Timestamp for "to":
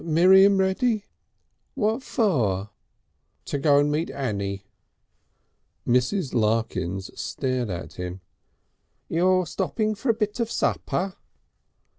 3.45-3.59